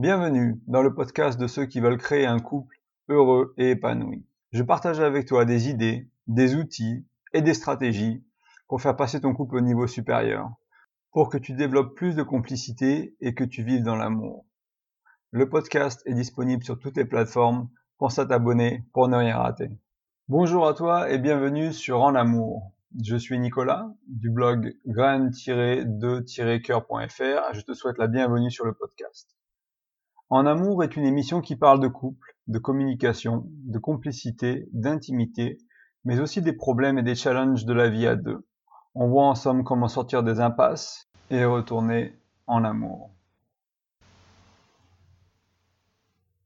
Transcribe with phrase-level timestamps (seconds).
[0.00, 2.74] Bienvenue dans le podcast de ceux qui veulent créer un couple
[3.10, 4.24] heureux et épanoui.
[4.50, 8.24] Je partage avec toi des idées, des outils et des stratégies
[8.66, 10.52] pour faire passer ton couple au niveau supérieur,
[11.12, 14.46] pour que tu développes plus de complicité et que tu vives dans l'amour.
[15.32, 17.68] Le podcast est disponible sur toutes les plateformes.
[17.98, 19.68] Pense à t'abonner pour ne rien rater.
[20.28, 22.72] Bonjour à toi et bienvenue sur En Amour.
[23.04, 27.52] Je suis Nicolas du blog grain-de-coeur.fr.
[27.52, 29.36] Je te souhaite la bienvenue sur le podcast.
[30.30, 35.58] En amour est une émission qui parle de couple, de communication, de complicité, d'intimité,
[36.04, 38.46] mais aussi des problèmes et des challenges de la vie à deux.
[38.94, 43.12] On voit en somme comment sortir des impasses et retourner en amour.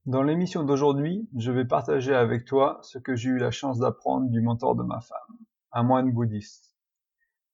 [0.07, 4.31] Dans l'émission d'aujourd'hui, je vais partager avec toi ce que j'ai eu la chance d'apprendre
[4.31, 5.37] du mentor de ma femme
[5.73, 6.75] un moine bouddhiste.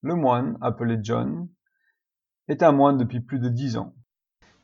[0.02, 1.48] Le moine, appelé John,
[2.48, 3.94] est un moine depuis plus de dix ans.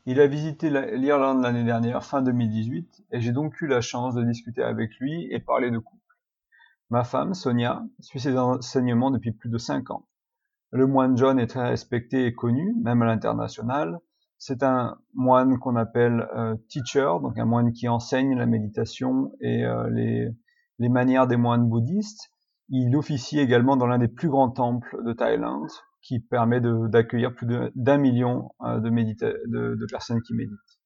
[0.09, 4.23] Il a visité l'Irlande l'année dernière, fin 2018, et j'ai donc eu la chance de
[4.23, 6.15] discuter avec lui et parler de couple.
[6.89, 10.07] Ma femme, Sonia, suit ses enseignements depuis plus de cinq ans.
[10.71, 13.99] Le moine John est très respecté et connu, même à l'international.
[14.37, 19.65] C'est un moine qu'on appelle euh, teacher, donc un moine qui enseigne la méditation et
[19.65, 19.89] euh,
[20.79, 22.31] les manières des moines bouddhistes.
[22.69, 25.67] Il officie également dans l'un des plus grands temples de Thaïlande,
[26.07, 30.79] qui permet d'accueillir plus d'un million euh, de, personnes qui méditent.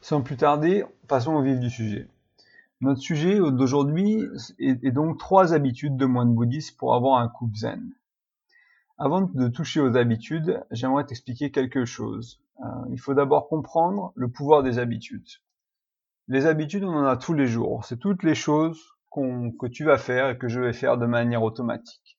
[0.00, 2.08] Sans plus tarder, passons au vif du sujet.
[2.80, 4.22] Notre sujet d'aujourd'hui
[4.60, 7.92] est, donc trois habitudes de moines bouddhistes pour avoir un couple zen.
[8.98, 12.40] Avant de toucher aux habitudes, j'aimerais t'expliquer quelque chose.
[12.60, 15.28] Euh, il faut d'abord comprendre le pouvoir des habitudes.
[16.28, 17.84] Les habitudes, on en a tous les jours.
[17.84, 18.80] C'est toutes les choses
[19.12, 22.16] que tu vas faire et que je vais faire de manière automatique.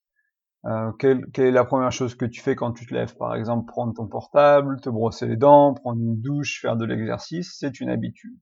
[0.68, 3.16] Euh, quelle, est la première chose que tu fais quand tu te lèves?
[3.18, 7.56] Par exemple, prendre ton portable, te brosser les dents, prendre une douche, faire de l'exercice,
[7.60, 8.36] c'est une habitude.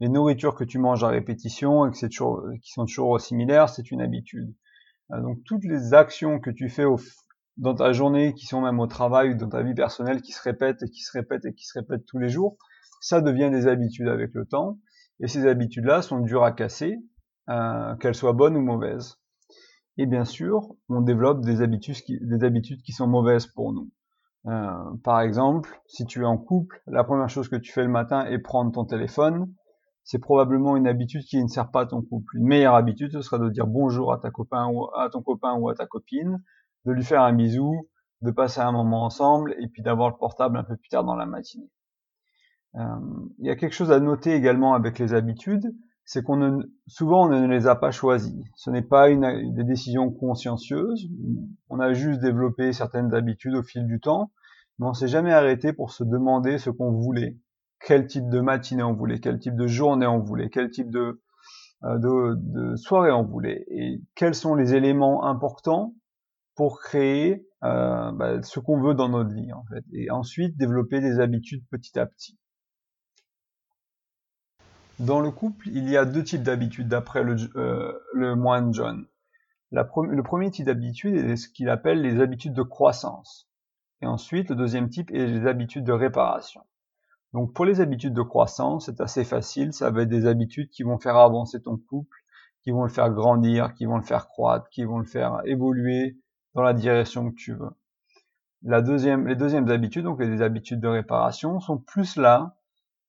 [0.00, 3.92] Les nourritures que tu manges à répétition et que toujours, qui sont toujours similaires, c'est
[3.92, 4.52] une habitude.
[5.12, 6.98] Euh, donc toutes les actions que tu fais au,
[7.56, 10.82] dans ta journée, qui sont même au travail dans ta vie personnelle, qui se répètent
[10.82, 12.56] et qui se répètent et qui se répètent tous les jours,
[13.00, 14.78] ça devient des habitudes avec le temps.
[15.20, 16.98] Et ces habitudes-là sont dures à casser
[17.48, 19.21] euh, qu'elles soient bonnes ou mauvaises.
[19.98, 23.90] Et bien sûr, on développe des habitudes qui, sont mauvaises pour nous.
[24.46, 27.88] Euh, par exemple, si tu es en couple, la première chose que tu fais le
[27.88, 29.52] matin est prendre ton téléphone.
[30.04, 32.36] C'est probablement une habitude qui ne sert pas à ton couple.
[32.38, 35.54] Une meilleure habitude, ce serait de dire bonjour à ta copain ou à ton copain
[35.54, 36.42] ou à ta copine,
[36.86, 37.88] de lui faire un bisou,
[38.22, 41.14] de passer un moment ensemble et puis d'avoir le portable un peu plus tard dans
[41.14, 41.70] la matinée.
[42.76, 42.80] Euh,
[43.38, 45.72] il y a quelque chose à noter également avec les habitudes,
[46.04, 48.34] c'est qu'on ne, souvent on ne les a pas choisis.
[48.56, 51.08] Ce n'est pas une, des décisions consciencieuses.
[51.68, 54.30] On a juste développé certaines habitudes au fil du temps,
[54.78, 57.38] mais on s'est jamais arrêté pour se demander ce qu'on voulait,
[57.80, 61.20] quel type de matinée on voulait, quel type de journée on voulait, quel type de,
[61.84, 65.94] euh, soirée on voulait, et quels sont les éléments importants
[66.54, 71.00] pour créer euh, bah, ce qu'on veut dans notre vie en fait, et ensuite développer
[71.00, 72.36] des habitudes petit à petit.
[75.02, 79.04] Dans le couple, il y a deux types d'habitudes d'après le, euh, moine John.
[79.72, 83.48] le premier type d'habitude est ce qu'il appelle les habitudes de croissance.
[84.00, 86.60] Et ensuite, le deuxième type est les habitudes de réparation.
[87.32, 90.84] Donc pour les habitudes de croissance, c'est assez facile, ça va être des habitudes qui
[90.84, 92.18] vont faire avancer ton couple,
[92.62, 96.16] qui vont le faire grandir, qui vont le faire croître, qui vont le faire évoluer
[96.54, 97.72] dans la direction que tu veux.
[98.62, 102.54] La deuxième, les deuxièmes habitudes, donc les habitudes de réparation, sont plus là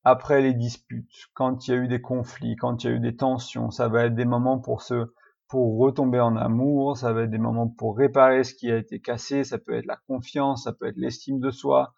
[0.04, 3.00] après les disputes, quand il y a eu des conflits, quand il y a eu
[3.00, 5.14] des tensions, ça va être des moments pour se
[5.50, 9.00] pour retomber en amour, ça va être des moments pour réparer ce qui a été
[9.00, 11.94] cassé, ça peut être la confiance, ça peut être l'estime de soi,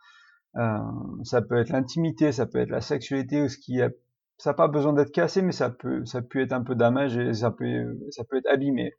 [0.57, 0.77] euh,
[1.23, 3.89] ça peut être l'intimité, ça peut être la sexualité, ou ce qui a,
[4.37, 7.17] ça n'a pas besoin d'être cassé, mais ça peut, ça peut être un peu damage
[7.17, 8.93] et ça peut, ça peut être abîmé.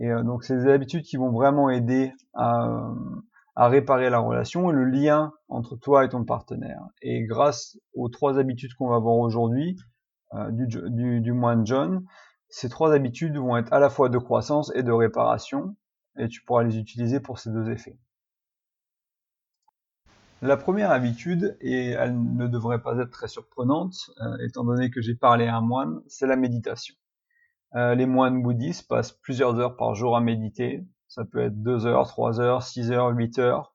[0.00, 2.92] Et euh, donc c'est des habitudes qui vont vraiment aider à,
[3.60, 6.80] à réparer la relation et le lien entre toi et ton partenaire.
[7.02, 9.76] Et grâce aux trois habitudes qu'on va voir aujourd'hui
[10.32, 12.06] euh, du, moine John,
[12.48, 15.76] ces trois habitudes vont être à la fois de croissance et de réparation,
[16.16, 17.98] et tu pourras les utiliser pour ces deux effets.
[20.40, 25.02] La première habitude, et elle ne devrait pas être très surprenante, euh, étant donné que
[25.02, 26.94] j'ai parlé à un moine, c'est la méditation.
[27.74, 31.86] Euh, les moines bouddhistes passent plusieurs heures par jour à méditer, ça peut être 2
[31.86, 33.74] heures, 3 heures, 6 heures, 8 heures.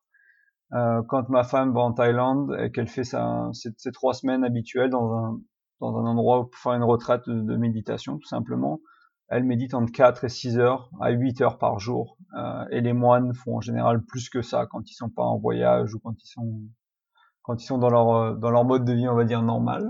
[0.74, 4.90] Euh, quand ma femme va en Thaïlande et qu'elle fait sa, ses, trois semaines habituelles
[4.90, 5.40] dans un,
[5.82, 8.80] dans un endroit pour faire une retraite de, méditation, tout simplement,
[9.28, 12.18] elle médite entre 4 et 6 heures à 8 heures par jour.
[12.38, 15.38] Euh, et les moines font en général plus que ça quand ils sont pas en
[15.38, 16.62] voyage ou quand ils sont
[17.44, 19.88] quand ils sont dans leur, dans leur mode de vie, on va dire, normal.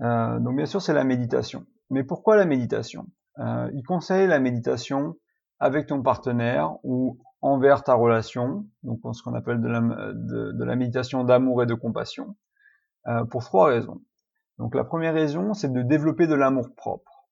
[0.00, 1.66] Euh, donc bien sûr, c'est la méditation.
[1.90, 3.06] Mais pourquoi la méditation?
[3.38, 5.16] Euh, Il conseille la méditation
[5.60, 10.76] avec ton partenaire ou envers ta relation, donc ce qu'on appelle de la, de, la
[10.76, 12.36] méditation d'amour et de compassion,
[13.06, 14.00] euh, pour trois raisons.
[14.58, 17.28] Donc la première raison, c'est de développer de l'amour propre.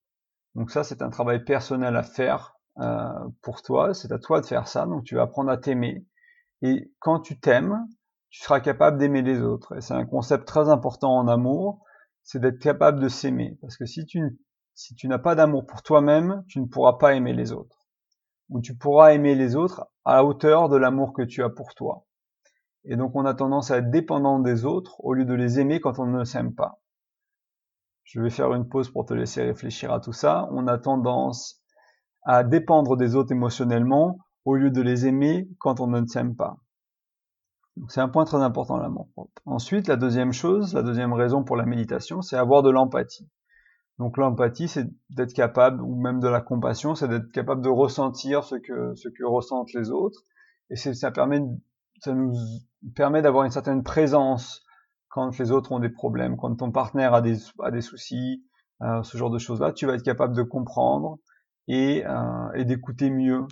[0.55, 3.09] Donc ça, c'est un travail personnel à faire euh,
[3.43, 6.07] pour toi, c'est à toi de faire ça, donc tu vas apprendre à t'aimer.
[6.63, 7.87] Et quand tu t'aimes,
[8.31, 9.77] tu seras capable d'aimer les autres.
[9.77, 11.85] Et c'est un concept très important en amour,
[12.23, 13.59] c'est d'être capable de s'aimer.
[13.61, 14.39] Parce que si tu,
[14.75, 17.78] si tu n'as pas d'amour pour toi-même, tu ne pourras pas aimer les autres.
[18.51, 21.75] Ou tu pourras aimer les autres à la hauteur de l'amour que tu as pour
[21.75, 22.05] toi.
[22.85, 25.81] Et donc on a tendance à être dépendant des autres au lieu de les aimer
[25.81, 26.81] quand on ne s'aime pas.
[28.05, 30.49] Je vais faire une pause pour te laisser réfléchir à tout ça.
[30.53, 31.63] On a tendance
[32.23, 36.57] à dépendre des autres émotionnellement au lieu de les aimer quand on ne s'aime pas.
[37.89, 39.43] C'est un point très important, l'amour propre.
[39.45, 43.29] Ensuite, la deuxième chose, la deuxième raison pour la méditation, c'est avoir de l'empathie.
[43.99, 48.45] Donc l'empathie, c'est d'être capable, ou même de la compassion, c'est d'être capable de ressentir
[48.45, 50.25] ce que, ce que ressentent les autres.
[50.71, 51.41] Et ça permet,
[52.01, 52.33] ça nous
[52.95, 54.65] permet d'avoir une certaine présence
[55.09, 58.45] quand les autres ont des problèmes, quand ton partenaire a des, a des soucis,
[58.83, 61.19] euh, ce genre de choses-là, tu vas être capable de comprendre,
[61.69, 63.47] et, euh, et d'écouter mieux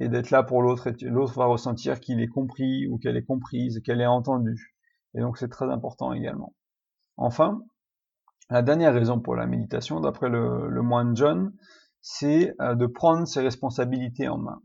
[0.00, 3.24] et d'être là pour l'autre et l'autre va ressentir qu'il est compris ou qu'elle est
[3.24, 4.76] comprise, qu'elle est entendue.
[5.14, 6.54] Et donc c'est très important également.
[7.16, 7.60] Enfin,
[8.50, 11.52] la dernière raison pour la méditation, d'après le, le, moine John,
[12.00, 14.62] c'est euh, de prendre ses responsabilités en main.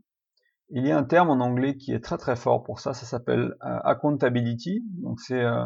[0.70, 3.04] Il y a un terme en anglais qui est très très fort pour ça, ça
[3.04, 5.64] s'appelle euh, accountability, donc c'est euh,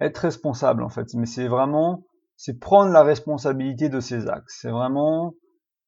[0.00, 2.04] être responsable en fait, mais c'est vraiment,
[2.36, 5.34] c'est prendre la responsabilité de ses actes, c'est vraiment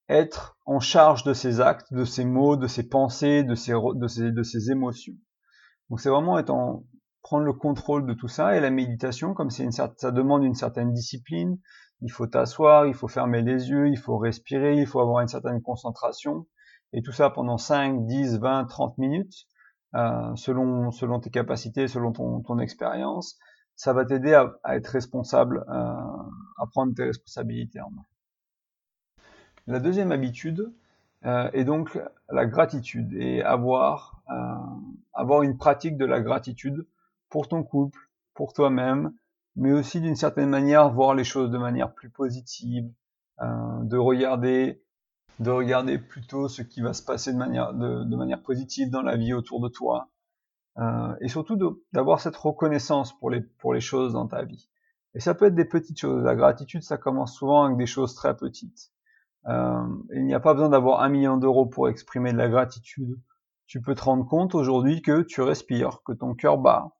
[0.09, 4.07] être en charge de ses actes, de ses mots, de ses pensées, de ses, de
[4.07, 5.15] ses, de ses émotions.
[5.91, 6.85] Donc c'est vraiment être en,
[7.27, 10.55] prendre le contrôle de tout ça et la méditation, comme c'est une ça demande une
[10.55, 11.59] certaine discipline,
[12.01, 15.27] il faut t'asseoir, il faut fermer les yeux, il faut respirer, il faut avoir une
[15.27, 16.47] certaine concentration
[16.93, 19.49] et tout ça pendant 5, 10, 20, 30 minutes,
[19.97, 23.41] euh, selon, selon tes capacités, selon ton, ton expérience,
[23.75, 28.05] ça va t'aider à, à, être responsable, euh, à prendre tes responsabilités en main.
[29.67, 30.73] La deuxième habitude
[31.25, 31.99] euh, est donc
[32.31, 34.55] la gratitude et avoir, euh,
[35.13, 36.87] avoir une pratique de la gratitude
[37.29, 37.99] pour ton couple,
[38.35, 39.13] pour toi-même,
[39.57, 42.91] mais aussi d'une certaine manière voir les choses de manière plus positive,
[43.41, 44.83] euh, de regarder
[45.39, 49.03] de regarder plutôt ce qui va se passer de manière, de, de manière positive dans
[49.03, 50.09] la vie autour de toi,
[50.79, 51.59] euh, et surtout
[51.93, 54.69] d'avoir cette reconnaissance pour les, pour les choses dans ta vie.
[55.15, 56.23] Et ça peut être des petites choses.
[56.23, 58.93] La gratitude, ça commence souvent avec des choses très petites.
[59.49, 63.19] Euh, il n'y a pas besoin d'avoir un million d'euros pour exprimer de la gratitude.
[63.67, 66.96] Tu peux te rendre compte aujourd'hui que tu respires, que ton cœur bat,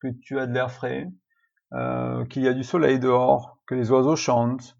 [0.00, 1.08] que tu as de l'air frais,
[1.72, 4.76] euh, qu'il y a du soleil dehors, que les oiseaux chantent,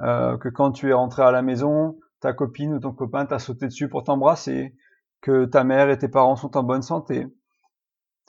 [0.00, 3.38] euh, que quand tu es rentré à la maison, ta copine ou ton copain t'a
[3.38, 4.74] sauté dessus pour t'embrasser,
[5.20, 7.26] que ta mère et tes parents sont en bonne santé.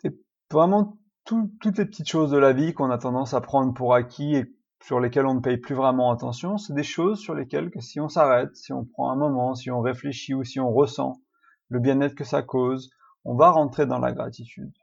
[0.01, 0.15] C'est
[0.51, 4.35] vraiment toutes les petites choses de la vie qu'on a tendance à prendre pour acquis
[4.35, 7.79] et sur lesquelles on ne paye plus vraiment attention, c'est des choses sur lesquelles que
[7.79, 11.21] si on s'arrête, si on prend un moment, si on réfléchit ou si on ressent
[11.69, 12.89] le bien-être que ça cause,
[13.23, 14.73] on va rentrer dans la gratitude.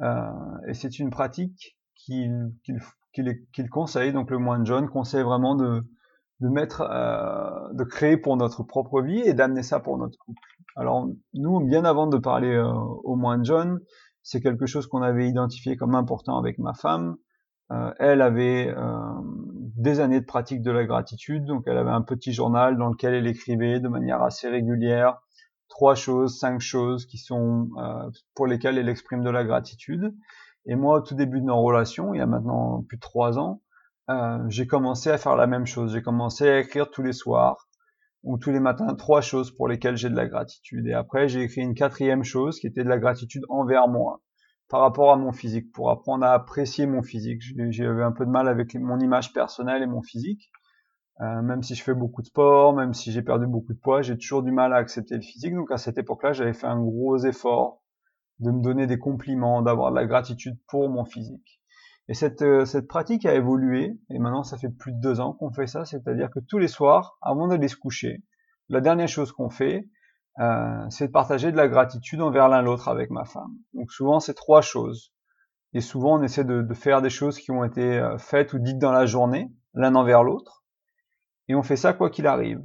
[0.00, 0.30] Euh,
[0.68, 2.52] et c'est une pratique qu'il
[3.12, 5.82] qu'il conseille, donc le moine John conseille vraiment de,
[6.40, 10.40] de mettre, euh, de créer pour notre propre vie et d'amener ça pour notre couple.
[10.76, 13.80] Alors nous, bien avant de parler euh, au moine John,
[14.22, 17.16] c'est quelque chose qu'on avait identifié comme important avec ma femme.
[17.72, 19.00] Euh, elle avait euh,
[19.76, 23.14] des années de pratique de la gratitude, donc elle avait un petit journal dans lequel
[23.14, 25.18] elle écrivait de manière assez régulière
[25.76, 30.14] trois choses, cinq choses qui sont euh, pour lesquelles elle exprime de la gratitude.
[30.64, 33.38] Et moi, au tout début de nos relations, il y a maintenant plus de trois
[33.38, 33.60] ans,
[34.48, 35.92] j'ai commencé à faire la même chose.
[35.92, 37.68] J'ai commencé à écrire tous les soirs
[38.22, 40.86] ou tous les matins trois choses pour lesquelles j'ai de la gratitude.
[40.86, 44.22] Et après, j'ai écrit une quatrième chose qui était de la gratitude envers moi
[44.68, 47.42] par rapport à mon physique, pour apprendre à apprécier mon physique.
[47.68, 50.50] J'ai un peu de mal avec mon image personnelle et mon physique.
[51.22, 54.02] Euh, même si je fais beaucoup de sport, même si j'ai perdu beaucoup de poids,
[54.02, 55.54] j'ai toujours du mal à accepter le physique.
[55.54, 57.82] Donc à cette époque-là, j'avais fait un gros effort
[58.38, 61.60] de me donner des compliments, d'avoir de la gratitude pour mon physique.
[62.08, 65.32] Et cette, euh, cette pratique a évolué, et maintenant ça fait plus de deux ans
[65.32, 68.22] qu'on fait ça, c'est-à-dire que tous les soirs, avant d'aller se coucher,
[68.68, 69.88] la dernière chose qu'on fait,
[70.38, 73.56] euh, c'est de partager de la gratitude envers l'un l'autre avec ma femme.
[73.72, 75.12] Donc souvent c'est trois choses.
[75.72, 78.58] Et souvent on essaie de, de, faire des choses qui ont été euh, faites ou
[78.58, 80.64] dites dans la journée, l'un envers l'autre.
[81.48, 82.62] Et on fait ça quoi qu'il arrive.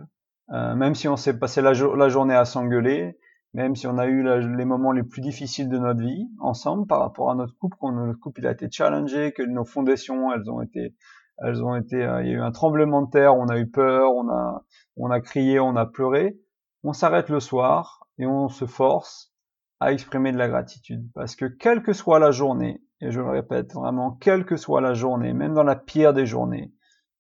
[0.52, 3.18] Euh, même si on s'est passé la, journée à s'engueuler,
[3.54, 4.24] même si on a eu
[4.56, 7.92] les moments les plus difficiles de notre vie ensemble par rapport à notre couple, quand
[7.92, 10.96] notre couple il a été challengé, que nos fondations elles ont été,
[11.38, 13.70] elles ont été, euh, il y a eu un tremblement de terre, on a eu
[13.70, 14.66] peur, on a,
[14.98, 16.38] on a crié, on a pleuré.
[16.84, 19.32] On s'arrête le soir et on se force
[19.80, 23.30] à exprimer de la gratitude, parce que quelle que soit la journée, et je le
[23.30, 26.72] répète vraiment, quelle que soit la journée, même dans la pire des journées,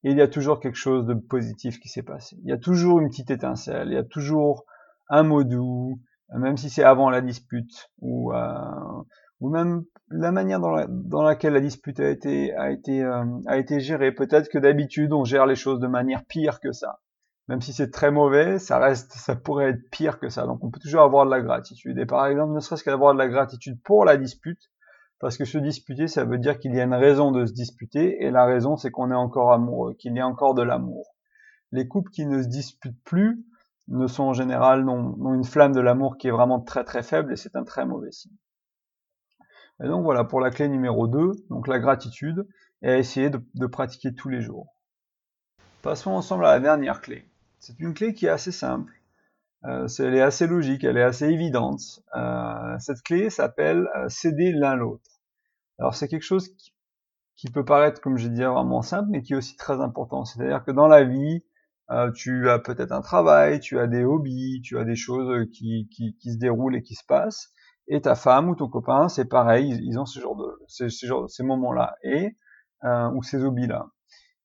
[0.03, 2.37] il y a toujours quelque chose de positif qui s'est passé.
[2.43, 4.65] Il y a toujours une petite étincelle, il y a toujours
[5.09, 5.99] un mot doux,
[6.33, 9.03] même si c'est avant la dispute ou euh,
[9.39, 13.79] ou même la manière dans, laquelle la dispute a été a été euh, a été
[13.79, 14.11] gérée.
[14.11, 16.99] Peut-être que d'habitude on gère les choses de manière pire que ça.
[17.47, 20.45] Même si c'est très mauvais, ça reste, ça pourrait être pire que ça.
[20.45, 21.97] Donc on peut toujours avoir de la gratitude.
[21.97, 24.69] Et par exemple, ne serait-ce qu'avoir de la gratitude pour la dispute,
[25.21, 28.23] parce que se disputer, ça veut dire qu'il y a une raison de se disputer,
[28.23, 31.15] et la raison c'est qu'on est encore amoureux, qu'il y a encore de l'amour.
[31.71, 33.45] Les couples qui ne se disputent plus,
[33.87, 37.33] ne sont en général n'ont une flamme de l'amour qui est vraiment très très faible
[37.33, 38.35] et c'est un très mauvais signe.
[39.83, 42.47] Et donc voilà pour la clé numéro 2, donc la gratitude,
[42.81, 44.67] et à essayer de, pratiquer tous les jours.
[45.81, 47.25] Passons ensemble à la dernière clé.
[47.59, 49.00] C'est une clé qui est assez simple,
[49.65, 51.81] euh, elle est assez logique, elle est assez évidente.
[52.15, 55.09] Euh, cette clé s'appelle euh, céder l'un l'autre.
[55.79, 56.73] Alors c'est quelque chose qui,
[57.35, 60.25] qui, peut paraître, comme j'ai dit, vraiment simple, mais qui est aussi très important.
[60.25, 61.43] C'est-à-dire que dans la vie,
[61.91, 65.89] euh, tu as peut-être un travail, tu as des hobbies, tu as des choses qui,
[65.91, 67.51] qui, qui, se déroulent et qui se passent.
[67.87, 71.43] Et ta femme ou ton copain, c'est pareil, ils, ont ce genre de ces, ces
[71.43, 72.37] moments-là et
[72.85, 73.87] euh, ou ces hobbies-là.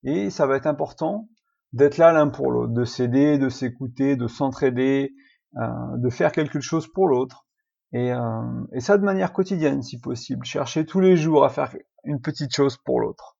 [0.02, 1.28] Et ça va être important
[1.76, 5.14] d'être là l'un pour l'autre, de s'aider, de s'écouter, de s'entraider,
[5.58, 7.46] euh, de faire quelque chose pour l'autre.
[7.92, 10.44] Et, euh, et ça de manière quotidienne si possible.
[10.46, 13.36] Chercher tous les jours à faire une petite chose pour l'autre.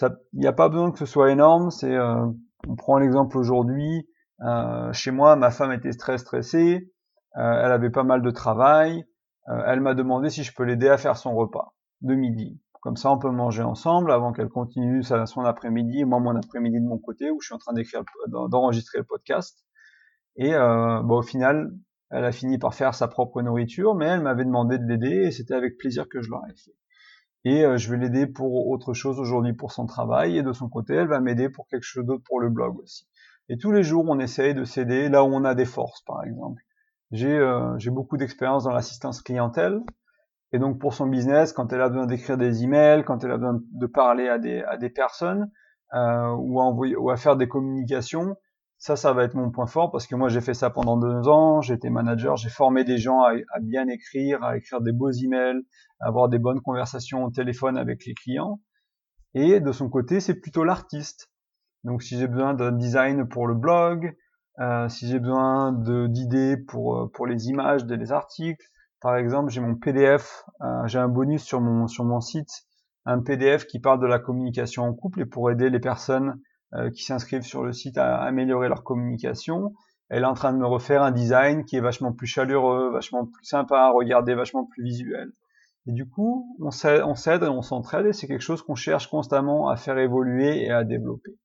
[0.00, 2.26] Il n'y a pas besoin que ce soit énorme, c'est euh,
[2.68, 4.08] on prend l'exemple aujourd'hui,
[4.92, 6.92] chez moi, ma femme était très stressée,
[7.34, 9.04] elle avait pas mal de travail,
[9.66, 12.60] elle m'a demandé si je peux l'aider à faire son repas de midi.
[12.80, 16.86] Comme ça, on peut manger ensemble avant qu'elle continue son après-midi, moi mon après-midi de
[16.86, 19.64] mon côté, où je suis en train d'écrire, d'enregistrer le podcast.
[20.36, 21.72] Et bon, au final,
[22.10, 25.30] elle a fini par faire sa propre nourriture, mais elle m'avait demandé de l'aider, et
[25.32, 26.74] c'était avec plaisir que je l'aurais fait
[27.44, 30.68] et euh, je vais l'aider pour autre chose aujourd'hui pour son travail et de son
[30.68, 33.06] côté elle va m'aider pour quelque chose d'autre pour le blog aussi.
[33.48, 36.24] Et tous les jours on essaye de s'aider là où on a des forces par
[36.24, 36.62] exemple.
[37.10, 39.80] J'ai euh, j'ai beaucoup d'expérience dans l'assistance clientèle
[40.52, 43.36] et donc pour son business quand elle a besoin d'écrire des emails, quand elle a
[43.36, 45.50] besoin de parler à des à des personnes
[45.94, 48.36] euh, ou à à faire des communications,
[48.78, 51.28] ça, ça va être mon point fort parce que moi j'ai fait ça pendant deux
[51.28, 55.60] ans, j'étais manager, j'ai formé des gens à, bien écrire, à écrire des beaux emails,
[56.00, 58.60] à avoir des bonnes conversations au téléphone avec les clients.
[59.34, 61.28] Et de son côté, c'est plutôt l'artiste.
[61.82, 64.16] Donc si j'ai besoin d'un design pour le blog,
[64.60, 68.64] euh, si j'ai besoin d'idées pour euh, pour les images des articles,
[69.00, 72.50] par exemple, j'ai mon PDF, euh, j'ai un bonus sur mon site,
[73.06, 76.40] un PDF qui parle de la communication en couple et pour aider les personnes
[76.74, 79.72] euh, qui s'inscrivent sur le site à améliorer leur communication.
[80.10, 83.24] Elle est en train de me refaire un design qui est vachement plus chaleureux, vachement
[83.26, 85.32] plus sympa à regarder, vachement plus visuel.
[85.86, 89.70] Et du coup, on s'aide et on s'entraide et c'est quelque chose qu'on cherche constamment
[89.70, 91.38] à faire évoluer et à développer.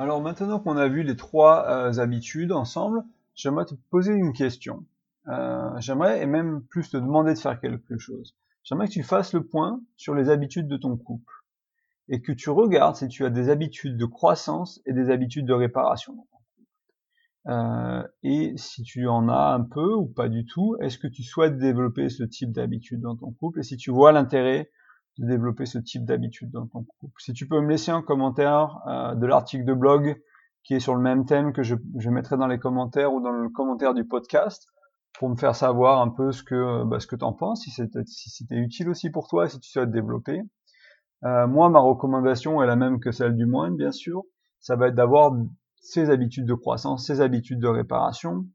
[0.00, 3.04] Alors maintenant qu'on a vu les trois euh, habitudes ensemble,
[3.36, 4.84] j'aimerais te poser une question.
[5.28, 9.32] Euh, j'aimerais et même plus te demander de faire quelque chose j'aimerais que tu fasses
[9.32, 11.32] le point sur les habitudes de ton couple
[12.08, 15.52] et que tu regardes si tu as des habitudes de croissance et des habitudes de
[15.52, 16.26] réparation.
[17.46, 21.22] Euh, et si tu en as un peu ou pas du tout, est-ce que tu
[21.22, 24.70] souhaites développer ce type d'habitude dans ton couple et si tu vois l'intérêt
[25.26, 27.20] développer ce type d'habitude dans ton couple.
[27.20, 30.20] Si tu peux me laisser un commentaire euh, de l'article de blog
[30.62, 31.74] qui est sur le même thème que je,
[32.10, 34.66] mettrai dans les commentaires ou dans le commentaire du podcast,
[35.18, 38.04] pour me faire savoir un peu ce que bah, ce que t'en penses, si c'était
[38.06, 40.42] si utile aussi pour toi, si tu souhaites développer.
[41.24, 44.22] Euh, moi, ma recommandation est la même que celle du moine, bien sûr.
[44.60, 45.32] Ça va être d'avoir
[45.76, 48.46] ces habitudes de croissance, ces habitudes de réparation.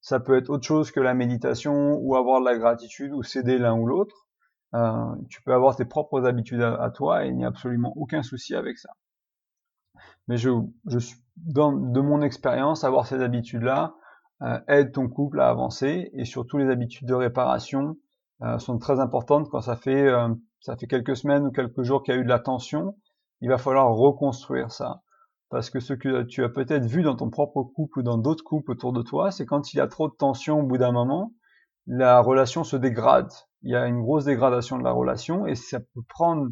[0.00, 3.58] Ça peut être autre chose que la méditation ou avoir de la gratitude ou céder
[3.58, 4.27] l'un ou l'autre.
[4.74, 8.22] Euh, tu peux avoir tes propres habitudes à, toi et il n'y a absolument aucun
[8.22, 8.90] souci avec ça.
[10.26, 10.50] Mais je,
[10.86, 10.98] je
[11.36, 13.94] de mon expérience, avoir ces habitudes-là,
[14.42, 17.96] euh, aide ton couple à avancer et surtout les habitudes de réparation
[18.42, 20.08] euh, sont très importantes quand ça fait
[20.60, 22.96] ça fait quelques semaines ou quelques jours qu'il y a eu de la tension,
[23.40, 25.02] il va falloir reconstruire ça.
[25.50, 28.44] Parce que ce que tu as peut-être vu dans ton propre couple ou dans d'autres
[28.44, 30.92] couples autour de toi, c'est quand il y a trop de tension au bout d'un
[30.92, 31.32] moment,
[31.86, 33.32] la relation se dégrade.
[33.62, 36.48] Il y a une grosse dégradation de la relation et ça peut prendre,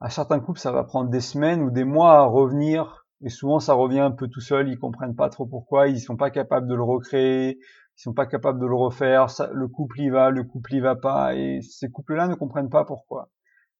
[0.00, 3.58] à certains couples, ça va prendre des semaines ou des mois à revenir Et souvent,
[3.58, 4.68] ça revient un peu tout seul.
[4.68, 5.88] Ils comprennent pas trop pourquoi.
[5.88, 7.58] Ils sont pas capables de le recréer.
[7.58, 9.26] Ils sont pas capables de le refaire.
[9.52, 11.34] le couple y va, le couple y va pas.
[11.34, 13.30] Et ces couples-là ne comprennent pas pourquoi.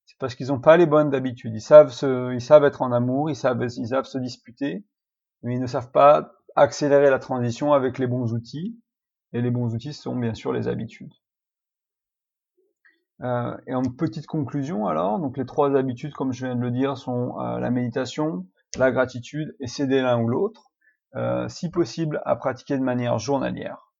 [0.06, 1.52] C'est parce qu'ils n'ont pas les bonnes d'habitude.
[1.54, 3.30] Ils savent se, ils savent être en amour.
[3.30, 4.84] Ils savent, ils savent se disputer.
[5.42, 8.78] Mais ils ne savent pas accélérer la transition avec les bons outils.
[9.32, 11.12] Et les bons outils sont bien sûr les habitudes.
[13.22, 16.70] Euh, et en petite conclusion alors, donc les trois habitudes, comme je viens de le
[16.70, 18.46] dire, sont euh, la méditation,
[18.78, 20.70] la gratitude et céder l'un ou l'autre,
[21.16, 23.92] euh, si possible à pratiquer de manière journalière.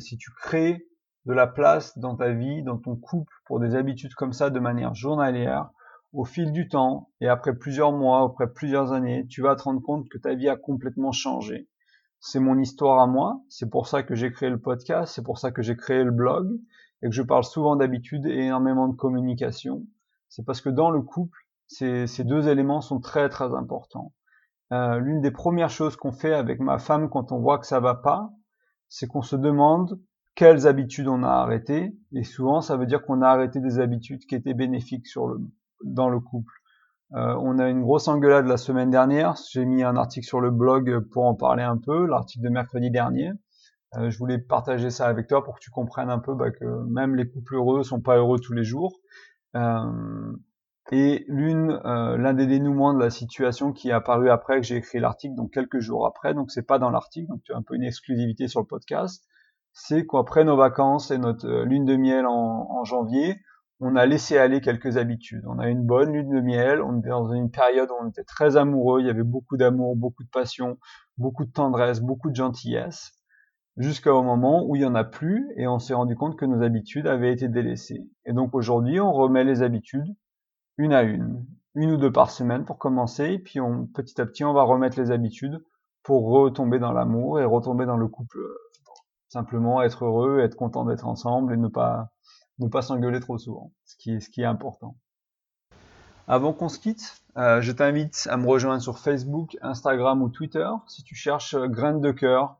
[0.00, 0.86] si tu crées
[1.24, 4.58] de la place dans ta vie, dans ton couple, pour des habitudes comme ça de
[4.58, 5.70] manière journalière,
[6.12, 9.80] au fil du temps et après plusieurs mois, après plusieurs années, tu vas te rendre
[9.80, 11.68] compte que ta vie a complètement changé.
[12.20, 15.38] C'est mon histoire à moi, c'est pour ça que j'ai créé le podcast, c'est pour
[15.38, 16.48] ça que j'ai créé le blog,
[17.02, 19.84] et que je parle souvent d'habitude et énormément de communication,
[20.28, 24.12] c'est parce que dans le couple, ces, deux éléments sont très très importants.
[24.72, 27.80] Euh, L'une des premières choses qu'on fait avec ma femme quand on voit que ça
[27.80, 28.30] va pas,
[28.88, 30.00] c'est qu'on se demande
[30.34, 34.24] quelles habitudes on a arrêtées, et souvent ça veut dire qu'on a arrêté des habitudes
[34.26, 35.06] qui étaient bénéfiques
[35.84, 36.52] dans le couple.
[37.14, 40.50] Euh, on a une grosse engueulade la semaine dernière, j'ai mis un article sur le
[40.50, 43.32] blog pour en parler un peu, l'article de mercredi dernier.
[43.96, 46.64] Euh, je voulais partager ça avec toi pour que tu comprennes un peu bah, que
[46.88, 49.00] même les couples heureux sont pas heureux tous les jours.
[49.54, 50.32] Euh,
[50.90, 54.76] et l'une, euh, l'un des dénouements de la situation qui est apparu après que j'ai
[54.76, 57.62] écrit l'article, donc quelques jours après, donc c'est pas dans l'article, donc tu as un
[57.62, 59.24] peu une exclusivité sur le podcast,
[59.72, 63.36] c'est qu'après nos vacances et notre lune de miel en, janvier,
[63.80, 65.44] on a laissé aller quelques habitudes.
[65.46, 68.24] On a une bonne lune de miel, on était dans une période où on était
[68.24, 70.78] très amoureux, il y avait beaucoup d'amour, beaucoup de passion,
[71.16, 73.21] beaucoup de tendresse, beaucoup de gentillesse
[73.76, 76.62] jusqu'au moment où il y en a plus et on s'est rendu compte que nos
[76.62, 78.06] habitudes avaient été délaissées.
[78.24, 80.14] Et donc aujourd'hui, on remet les habitudes
[80.78, 84.26] une à une, une ou deux par semaine pour commencer, et puis on, petit à
[84.26, 85.62] petit, on va remettre les habitudes
[86.02, 88.38] pour retomber dans l'amour et retomber dans le couple.
[89.28, 92.10] Simplement être heureux, être content d'être ensemble et ne pas
[92.58, 94.96] ne pas s'engueuler trop souvent, ce qui est, ce qui est important.
[96.28, 100.68] Avant qu'on se quitte, euh, je t'invite à me rejoindre sur Facebook, Instagram ou Twitter
[100.86, 102.58] si tu cherches Graines de cœur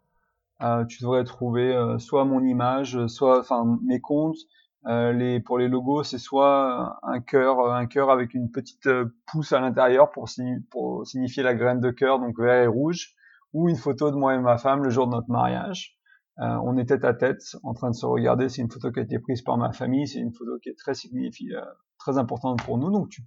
[0.63, 4.39] euh, tu devrais trouver euh, soit mon image, soit enfin mes comptes.
[4.87, 8.89] Euh, les, pour les logos, c'est soit un cœur, un cœur avec une petite
[9.27, 10.29] pouce à l'intérieur pour,
[10.71, 13.15] pour, signifier la graine de cœur, donc vert et rouge,
[13.53, 15.97] ou une photo de moi et ma femme le jour de notre mariage.
[16.39, 18.49] Euh, on est tête à tête en train de se regarder.
[18.49, 20.09] C'est une photo qui a été prise par ma famille.
[20.09, 21.63] C'est une photo qui est très significative,
[21.99, 22.91] très importante pour nous.
[22.91, 23.23] Donc tu,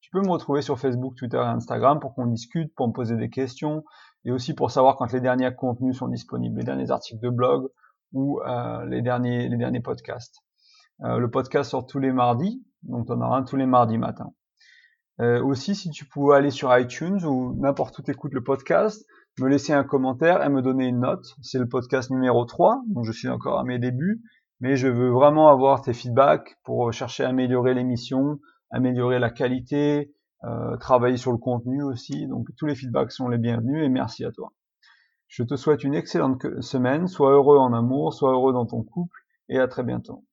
[0.00, 3.16] tu peux me retrouver sur Facebook, Twitter et Instagram pour qu'on discute, pour me poser
[3.16, 3.84] des questions,
[4.24, 7.68] et aussi pour savoir quand les derniers contenus sont disponibles, les derniers articles de blog
[8.12, 10.40] ou euh, les derniers les derniers podcasts.
[11.02, 13.98] Euh, le podcast sort tous les mardis, donc on en auras un tous les mardis
[13.98, 14.32] matin.
[15.20, 19.04] Euh, aussi, si tu pouvais aller sur iTunes ou n'importe où écoutes le podcast,
[19.38, 21.26] me laisser un commentaire et me donner une note.
[21.42, 24.22] C'est le podcast numéro 3, donc je suis encore à mes débuts,
[24.60, 28.38] mais je veux vraiment avoir tes feedbacks pour chercher à améliorer l'émission,
[28.70, 30.12] améliorer la qualité,
[30.44, 32.26] euh, travailler sur le contenu aussi.
[32.26, 34.52] Donc tous les feedbacks sont les bienvenus et merci à toi.
[35.28, 39.18] Je te souhaite une excellente semaine, sois heureux en amour, sois heureux dans ton couple
[39.48, 40.24] et à très bientôt.